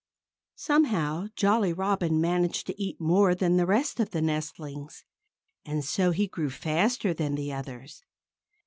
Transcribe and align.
Somehow, 0.55 1.27
Jolly 1.35 1.73
Robin 1.73 2.19
managed 2.19 2.65
to 2.65 2.81
eat 2.81 2.99
more 2.99 3.35
than 3.35 3.57
the 3.57 3.67
rest 3.67 3.99
of 3.99 4.09
the 4.09 4.19
nestlings. 4.23 5.05
And 5.63 5.85
so 5.85 6.09
he 6.09 6.25
grew 6.25 6.49
faster 6.49 7.13
than 7.13 7.35
the 7.35 7.53
others. 7.53 8.03